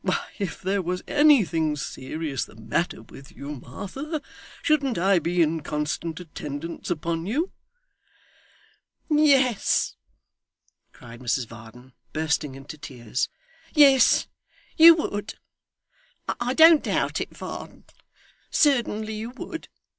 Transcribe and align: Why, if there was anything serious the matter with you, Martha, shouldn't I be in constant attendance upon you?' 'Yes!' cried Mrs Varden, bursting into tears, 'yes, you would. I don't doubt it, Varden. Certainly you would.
Why, 0.03 0.31
if 0.39 0.59
there 0.63 0.81
was 0.81 1.03
anything 1.07 1.75
serious 1.75 2.45
the 2.45 2.55
matter 2.55 3.03
with 3.03 3.33
you, 3.37 3.57
Martha, 3.61 4.19
shouldn't 4.63 4.97
I 4.97 5.19
be 5.19 5.43
in 5.43 5.61
constant 5.61 6.19
attendance 6.19 6.89
upon 6.89 7.27
you?' 7.27 7.51
'Yes!' 9.11 9.95
cried 10.91 11.19
Mrs 11.19 11.45
Varden, 11.45 11.93
bursting 12.13 12.55
into 12.55 12.79
tears, 12.79 13.29
'yes, 13.75 14.25
you 14.75 14.95
would. 14.95 15.35
I 16.27 16.55
don't 16.55 16.81
doubt 16.83 17.21
it, 17.21 17.37
Varden. 17.37 17.83
Certainly 18.49 19.13
you 19.13 19.29
would. 19.37 19.67